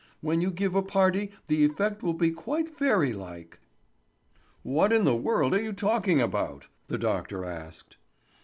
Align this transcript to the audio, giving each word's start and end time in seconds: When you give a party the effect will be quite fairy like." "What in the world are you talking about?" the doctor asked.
When 0.21 0.41
you 0.41 0.49
give 0.49 0.73
a 0.73 0.81
party 0.81 1.29
the 1.45 1.63
effect 1.63 2.01
will 2.01 2.15
be 2.15 2.31
quite 2.31 2.75
fairy 2.75 3.13
like." 3.13 3.59
"What 4.63 4.91
in 4.91 5.05
the 5.05 5.15
world 5.15 5.53
are 5.53 5.61
you 5.61 5.73
talking 5.73 6.19
about?" 6.19 6.65
the 6.87 6.97
doctor 6.97 7.45
asked. 7.45 7.97